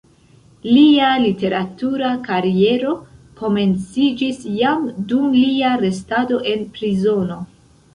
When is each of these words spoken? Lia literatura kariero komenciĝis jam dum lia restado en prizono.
Lia 0.69 1.09
literatura 1.23 2.09
kariero 2.29 2.95
komenciĝis 3.43 4.43
jam 4.65 4.93
dum 5.13 5.33
lia 5.45 5.79
restado 5.89 6.47
en 6.57 6.71
prizono. 6.77 7.45